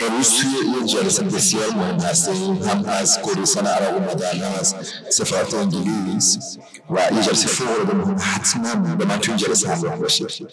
امروز 0.00 0.30
توی 0.30 0.50
یه 0.80 0.86
جلسه 0.86 1.22
بسیار 1.22 1.70
مهم 1.70 2.00
هستیم 2.00 2.62
هم 2.62 2.84
از 2.84 3.18
کردستان 3.22 3.66
عراق 3.66 3.94
اومدن 3.94 4.42
هم 4.42 4.52
از 4.60 4.74
سفارت 5.10 5.54
انگلیس. 5.54 6.58
و 6.90 7.00
یه 7.14 7.22
جلسه 7.22 7.48
فوق 7.48 7.70
العاده 7.70 7.94
مهم. 7.94 8.16
حتما 8.18 8.74
به 8.94 9.04
من 9.04 9.18
توی 9.18 9.34
این 9.34 9.36
جلسه 9.36 9.68
همراه 9.74 9.96
باشید. 9.96 10.48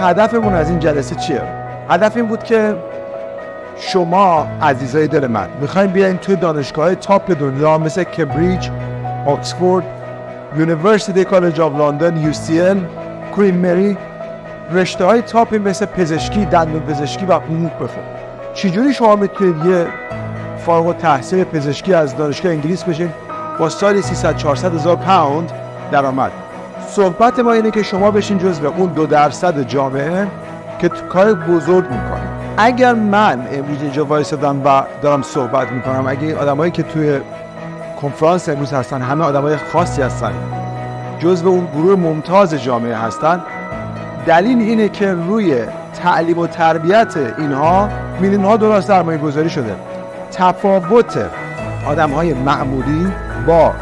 هدفمون 0.00 0.54
از 0.54 0.70
این 0.70 0.78
جلسه 0.78 1.14
چیه؟ 1.14 1.42
هدف 1.90 2.16
این 2.16 2.26
بود 2.26 2.42
که 2.42 2.74
شما 3.76 4.46
عزیزای 4.62 5.08
دل 5.08 5.26
من 5.26 5.48
می‌خوایم 5.60 5.90
بیاین 5.90 6.16
توی 6.16 6.36
دانشگاه 6.36 6.94
top 6.94 7.40
دنیا 7.40 7.78
مثل 7.78 8.04
کمبریج 8.04 8.68
آکسفورد 9.26 9.84
University 10.56 11.24
College 11.24 11.60
of 11.60 11.80
London 11.80 12.16
UCL 12.16 12.80
Queen 13.36 13.54
Mary 13.54 13.96
رشته 14.72 15.04
های 15.04 15.22
top 15.22 15.49
ی 15.49 15.58
مثل 15.58 15.86
پزشکی 15.86 16.44
دندون 16.44 16.80
پزشکی 16.80 17.26
و 17.26 17.32
حقوق 17.34 17.74
بخون. 17.74 18.02
چجوری 18.54 18.94
شما 18.94 19.16
می‌تونید 19.16 19.64
یه 19.64 19.86
فارغ 20.66 20.96
تحصیل 20.96 21.44
پزشکی 21.44 21.94
از 21.94 22.16
دانشگاه 22.16 22.52
انگلیس 22.52 22.84
بشین؟ 22.84 23.10
با 23.58 23.68
سالی 23.68 24.02
300 24.02 24.36
400 24.36 24.74
هزار 24.74 24.96
پوند 24.96 25.52
درآمد. 25.92 26.30
صحبت 26.88 27.38
ما 27.38 27.52
اینه 27.52 27.70
که 27.70 27.82
شما 27.82 28.10
بشین 28.10 28.38
جزو 28.38 28.66
اون 28.66 28.92
دو 28.92 29.06
درصد 29.06 29.62
جامعه 29.62 30.26
که 30.78 30.88
کار 30.88 31.34
بزرگ 31.34 31.84
می‌کنه 31.84 32.28
اگر 32.56 32.94
من 32.94 33.48
امروز 33.52 33.82
اینجا 33.82 34.04
وایسادم 34.04 34.62
و 34.64 34.82
دارم 35.02 35.22
صحبت 35.22 35.72
می‌کنم 35.72 36.06
اگه 36.06 36.36
آدمایی 36.36 36.70
که 36.70 36.82
توی 36.82 37.20
کنفرانس 38.02 38.48
امروز 38.48 38.72
هستن 38.72 39.02
همه 39.02 39.24
آدمای 39.24 39.56
خاصی 39.56 40.02
هستن 40.02 40.32
جزو 41.18 41.48
اون 41.48 41.66
گروه 41.74 41.98
ممتاز 41.98 42.54
جامعه 42.54 42.96
هستن 42.96 43.40
دلیل 44.26 44.58
اینه 44.58 44.88
که 44.88 45.12
روی 45.12 45.62
تعلیم 46.02 46.38
و 46.38 46.46
تربیت 46.46 47.16
اینها 47.38 47.88
میلیون 48.20 48.44
ها 48.44 48.56
دلار 48.56 48.80
سرمایه 48.80 49.18
گذاری 49.18 49.50
شده. 49.50 49.76
تفاوت 50.32 51.18
آدم 51.86 52.10
های 52.10 52.34
معمولی 52.34 53.12
با 53.46 53.72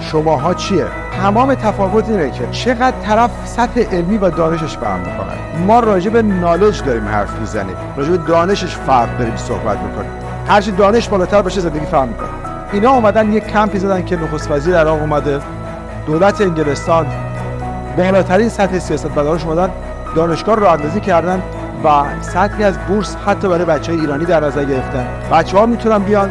شماها 0.00 0.54
چیه؟ 0.54 0.86
تمام 1.22 1.54
تفاوت 1.54 2.08
اینه 2.08 2.30
که 2.30 2.46
چقدر 2.50 2.96
طرف 3.02 3.30
سطح 3.44 3.80
علمی 3.80 4.18
و 4.18 4.30
دانشش 4.30 4.76
فهم 4.76 4.98
می‌کنه 5.00 5.64
ما 5.66 5.80
راجع 5.80 6.10
به 6.10 6.22
نالج 6.22 6.82
داریم 6.84 7.08
حرف 7.08 7.38
می‌زنیم. 7.40 7.76
راجع 7.96 8.10
به 8.10 8.16
دانشش 8.16 8.76
فرق 8.76 9.18
داریم 9.18 9.36
صحبت 9.36 9.78
می‌کنیم. 9.78 10.10
هرچی 10.48 10.70
دانش 10.70 11.08
بالاتر 11.08 11.42
باشه 11.42 11.60
زندگی 11.60 11.86
فهم 11.86 12.08
می‌کنه. 12.08 12.28
اینا 12.72 12.90
اومدن 12.90 13.32
یک 13.32 13.46
کمپی 13.46 13.78
زدن 13.78 14.04
که 14.04 14.16
نخست 14.16 14.50
وزیر 14.50 14.76
عراق 14.76 15.00
اومده. 15.00 15.40
دولت 16.06 16.40
انگلستان 16.40 17.06
بالاترین 17.96 18.48
سطح 18.48 18.78
سیاست 18.78 19.18
مدارش 19.18 19.44
اومدن 19.44 19.70
دانشگاه 20.16 20.56
رو 20.56 20.68
اندازی 20.68 21.00
کردن 21.00 21.42
و 21.84 21.88
سطحی 22.20 22.64
از 22.64 22.78
بورس 22.88 23.16
حتی 23.26 23.48
برای 23.48 23.64
بچه 23.64 23.92
های 23.92 24.00
ایرانی 24.00 24.24
در 24.24 24.40
نظر 24.40 24.64
گرفتن. 24.64 25.06
بچه 25.32 25.58
ها 25.58 25.66
می‌تونن 25.66 25.98
بیان 25.98 26.30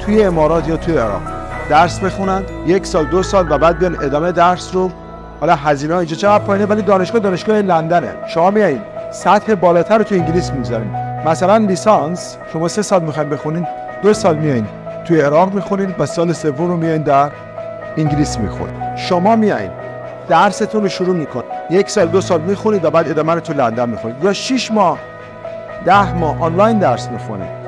توی 0.00 0.24
امارات 0.24 0.68
یا 0.68 0.76
توی 0.76 0.96
عراق. 0.96 1.37
درس 1.70 2.00
بخونن 2.00 2.42
یک 2.66 2.86
سال 2.86 3.04
دو 3.04 3.22
سال 3.22 3.52
و 3.52 3.58
بعد 3.58 3.78
بیان 3.78 3.96
ادامه 4.04 4.32
درس 4.32 4.74
رو. 4.74 4.90
حالا 5.40 5.54
هزینه 5.54 5.96
اینجا 5.96 6.16
چقدر 6.16 6.44
پایینه؟ 6.44 6.66
ولی 6.66 6.82
دانشگاه 6.82 7.20
دانشگاه 7.20 7.62
لندنه. 7.62 8.08
شما 8.28 8.50
میایین 8.50 8.80
سطح 9.12 9.54
بالاتر 9.54 9.98
رو 9.98 10.04
تو 10.04 10.14
انگلیس 10.14 10.52
می‌ذارین 10.52 10.90
مثلا 11.26 11.56
لیسانس 11.56 12.36
شما 12.52 12.68
سه 12.68 12.82
سال 12.82 13.02
می‌خواین 13.02 13.30
بخونین 13.30 13.66
دو 14.02 14.14
سال 14.14 14.36
میایین 14.36 14.66
توی 15.04 15.20
عراق 15.20 15.54
می‌خونین 15.54 15.94
و 15.98 16.06
سال 16.06 16.32
سوم 16.32 16.68
رو 16.68 16.76
میایین 16.76 17.02
در 17.02 17.30
انگلیس 17.96 18.38
می‌خونین. 18.38 18.96
شما 18.96 19.36
میایین 19.36 19.70
درستون 20.28 20.82
رو 20.82 20.88
شروع 20.88 21.16
می‌کنید 21.16 21.44
یک 21.70 21.90
سال 21.90 22.06
دو 22.06 22.20
سال 22.20 22.40
می‌خونید 22.40 22.84
و 22.84 22.90
بعد 22.90 23.08
ادامه 23.08 23.34
رو 23.34 23.40
تو 23.40 23.52
لندن 23.52 23.88
می‌خونید. 23.88 24.24
یا 24.24 24.32
6 24.32 24.72
ماه 24.72 24.98
ده 25.84 26.14
ماه 26.14 26.42
آنلاین 26.42 26.78
درس 26.78 27.08
می‌خونید. 27.08 27.58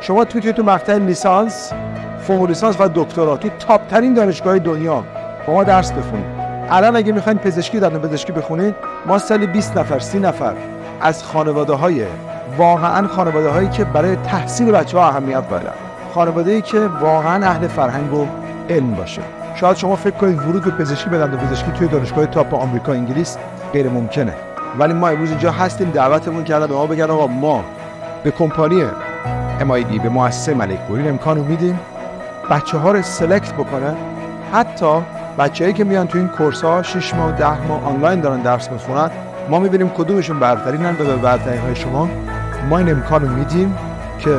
شما 0.00 0.24
توی 0.24 0.52
تو 0.52 0.62
مقطع 0.62 0.98
لیسانس 0.98 1.72
فوق 2.26 2.48
لیسانس 2.48 2.80
و 2.80 2.88
دکترا 2.94 3.36
تو 3.36 3.48
تاپ 3.48 3.86
ترین 3.86 4.14
دانشگاه 4.14 4.58
دنیا. 4.58 5.04
با 5.46 5.52
ما 5.52 5.64
درس 5.64 5.92
بخونید. 5.92 6.24
الان 6.70 6.96
اگه 6.96 7.12
می‌خواین 7.12 7.38
پزشکی 7.38 7.80
دندون 7.80 8.00
پزشکی 8.00 8.32
بخونید 8.32 8.74
ما 9.06 9.18
سالی 9.18 9.46
20 9.46 9.76
نفر 9.76 9.98
30 9.98 10.18
نفر 10.18 10.52
از 11.00 11.24
خانواده 11.24 11.72
های 11.72 12.04
واقعا 12.58 13.08
خانواده 13.08 13.48
هایی 13.48 13.68
که 13.68 13.84
برای 13.84 14.16
تحصیل 14.16 14.70
بچه 14.70 14.98
ها 14.98 15.08
اهمیت 15.08 15.44
قائلن 15.50 15.72
خانواده 16.14 16.50
ای 16.50 16.62
که 16.62 16.80
واقعا 17.00 17.46
اهل 17.46 17.68
فرهنگ 17.68 18.14
و 18.14 18.26
علم 18.70 18.94
باشه. 18.94 19.22
شاید 19.54 19.76
شما 19.76 19.96
فکر 19.96 20.16
کنید 20.16 20.38
ورود 20.38 20.64
به 20.64 20.70
پزشکی 20.70 21.10
به 21.10 21.18
دندون 21.18 21.40
پزشکی 21.40 21.70
توی 21.72 21.88
دانشگاه 21.88 22.26
تاپ 22.26 22.54
آمریکا 22.54 22.92
انگلیس 22.92 23.36
غیر 23.72 23.88
ممکنه. 23.88 24.32
ولی 24.78 24.92
ما 24.92 25.08
امروز 25.08 25.30
اینجا 25.30 25.50
هستیم 25.50 25.90
دعوتمون 25.90 26.44
کردن 26.44 26.66
به 26.66 26.74
ما 26.74 26.86
بگن 26.86 27.10
آقا 27.10 27.26
ما 27.26 27.64
به 28.24 28.30
کمپانی 28.30 28.84
MID 29.60 30.00
به 30.02 30.08
مؤسسه 30.08 30.54
ملک 30.54 30.78
امکان 30.90 31.36
رو 31.36 31.44
میدیم. 31.44 31.80
بچه 32.50 32.78
ها 32.78 32.92
رو 32.92 33.02
select 33.02 33.52
بکنن. 33.52 33.94
حتی 34.52 35.02
بچه‌ای 35.38 35.72
که 35.72 35.84
میان 35.84 36.06
تو 36.06 36.18
این 36.18 36.28
course 36.28 36.64
ها 36.64 36.82
6 36.82 37.14
ماه 37.14 37.32
10 37.32 37.66
ماه 37.66 37.84
آنلاین 37.84 38.20
دارن 38.20 38.40
درس 38.40 38.70
می‌خونن 38.70 39.10
ما 39.50 39.58
می‌بینیم 39.58 39.88
کدومشون 39.88 40.38
برترینن 40.38 40.92
به 40.92 41.04
برترین 41.04 41.60
های 41.60 41.76
شما. 41.76 42.08
ما 42.70 42.78
این 42.78 42.90
امکان 42.90 43.28
میدیم 43.28 43.74
که 44.18 44.38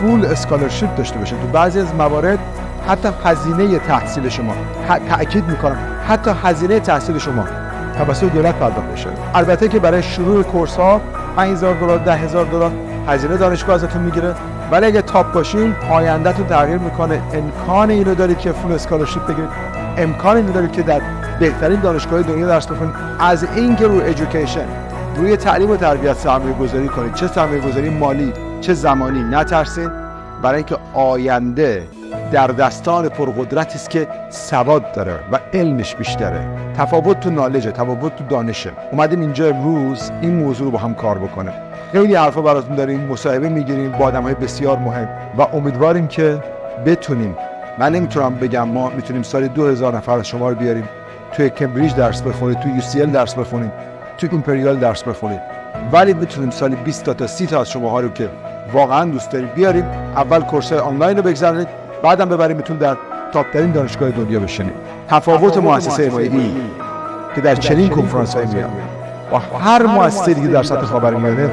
full 0.00 0.26
scholarship 0.26 0.96
داشته 0.96 1.18
باشه 1.18 1.36
تو 1.36 1.46
بعضی 1.46 1.80
از 1.80 1.94
موارد 1.94 2.38
حتی 2.88 3.08
هزینه 3.24 3.78
تحصیل 3.78 4.28
شما 4.28 4.54
تاکید 5.08 5.44
می‌کنم 5.44 5.76
حتی 6.08 6.30
هزینه 6.44 6.80
تحصیل 6.80 7.18
شما 7.18 7.44
توسط 7.98 8.32
دولت 8.32 8.54
پرداخت 8.54 8.92
بشه 8.92 9.08
البته 9.34 9.68
که 9.68 9.78
برای 9.78 10.02
شروع 10.02 10.42
course 10.42 10.76
ها 10.76 11.00
5000 11.36 11.74
دلار 11.74 11.98
10000 11.98 12.44
دلار 12.44 12.72
هزینه 13.08 13.36
دانشگاه 13.36 13.74
ازتون 13.74 14.02
می‌گیره. 14.02 14.34
ولی 14.72 14.86
اگه 14.86 15.02
top 15.02 15.32
باشین 15.32 15.74
آیندهتون 15.90 16.46
تغییر 16.46 16.78
می‌کنه. 16.78 17.22
امکان 17.32 17.90
اینو 17.90 18.14
دارید 18.14 18.38
که 18.38 18.52
full 18.52 18.72
scholarship 18.72 19.26
بگیرید. 19.26 19.50
امکان 19.96 20.36
اینو 20.36 20.52
دارید 20.52 20.72
که 20.72 20.82
در 20.82 21.00
بهترین 21.40 21.80
دانشگاه 21.80 22.22
دنیا 22.22 22.46
درس 22.46 22.66
بخونید. 22.66 22.94
از 23.20 23.46
اینکه 23.56 23.86
روی 23.86 24.00
education 24.00 24.66
روی 25.16 25.36
تعلیم 25.36 25.70
و 25.70 25.76
تربیت 25.76 26.16
سرمایه 26.16 26.54
گذاری 26.54 26.88
کنید. 26.88 27.14
چه 27.14 27.26
سرمایه 27.26 27.60
گذاری 27.60 27.90
مالی 27.90 28.32
چه 28.60 28.74
زمانی. 28.74 29.22
نترسین 29.22 29.90
برای 30.42 30.56
اینکه 30.56 30.76
آینده 30.94 31.82
در 32.32 32.46
دستان 32.46 33.08
پرقدرتی 33.08 33.74
است 33.74 33.90
که 33.90 34.08
سواد 34.30 34.92
داره 34.92 35.20
و 35.32 35.38
علمش 35.52 35.94
بیشتره. 35.94 36.48
تفاوت 36.78 37.20
تو 37.20 37.30
نالجه 37.30 37.70
تفاوت 37.70 38.16
تو 38.16 38.24
دانشه. 38.24 38.72
اومدیم 38.92 39.20
اینجا 39.20 39.48
امروز 39.48 40.10
این 40.20 40.34
موضوع 40.34 40.64
رو 40.64 40.70
با 40.70 40.78
هم 40.78 40.94
کار 40.94 41.18
بکنیم. 41.18 41.52
خیلی 41.92 42.14
حرفا 42.14 42.42
براتون 42.42 42.76
داریم 42.76 43.00
مصاحبه 43.00 43.48
می‌گیریم 43.48 43.92
با 43.92 44.04
آدم 44.04 44.22
های 44.22 44.34
بسیار 44.34 44.78
مهم 44.78 45.08
و 45.38 45.42
امیدواریم 45.42 46.06
که 46.06 46.38
بتونیم 46.86 47.36
من 47.78 47.92
نمی‌تونم 47.92 48.34
بگم 48.34 48.68
ما 48.68 48.90
می‌تونیم 48.90 49.22
سال 49.22 49.48
2000 49.48 49.96
نفر 49.96 50.18
از 50.18 50.28
شما 50.28 50.48
رو 50.48 50.54
بیاریم 50.54 50.88
توی 51.32 51.50
کمبریج 51.50 51.94
درس 51.94 52.22
بخونید 52.22 52.60
توی 52.60 52.72
یو 52.94 53.06
درس 53.06 53.34
بخونید 53.34 53.72
توی 54.18 54.28
ایمپریال 54.32 54.76
درس 54.76 55.02
بخونید 55.02 55.40
ولی 55.92 56.14
می‌تونیم 56.14 56.50
سال 56.50 56.74
20 56.74 57.04
تا 57.04 57.14
تا 57.14 57.26
30 57.26 57.46
تا 57.46 57.60
از 57.60 57.70
شما 57.70 58.00
رو 58.00 58.08
که 58.08 58.28
واقعا 58.72 59.04
دوست 59.04 59.30
داریم 59.30 59.48
بیاریم 59.54 59.84
اول 60.16 60.40
کورس 60.40 60.72
آنلاین 60.72 61.16
رو 61.16 61.22
بگذارید 61.22 61.81
بعدم 62.02 62.28
ببریم 62.28 62.56
بتون 62.56 62.76
در 62.76 62.96
تاپ 63.32 63.50
ترین 63.52 63.72
دانشگاه 63.72 64.10
دنیا 64.10 64.40
بشینید 64.40 64.72
تفاوت 65.08 65.56
مؤسسه 65.56 66.10
MIT 66.10 66.32
که 67.34 67.40
در 67.40 67.54
چنین 67.54 67.88
کنفرانس 67.88 68.34
های 68.34 68.46
میاد. 68.46 68.70
و 69.32 69.58
هر 69.58 69.86
مؤسسه 69.86 70.34
دیگه 70.34 70.48
در 70.48 70.62
سطح 70.62 70.82
خاورمیانه 70.82 71.50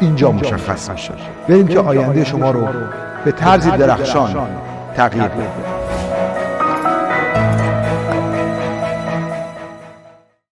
اینجا 0.00 0.32
مشخص 0.32 0.90
میشه. 0.90 1.12
بریم 1.48 1.68
که 1.68 1.78
آینده 1.80 2.24
شما 2.24 2.50
رو 2.50 2.68
به 3.24 3.32
طرزی 3.32 3.70
درخشان 3.70 4.48
تغییر 4.96 5.24
بدیم. 5.24 5.81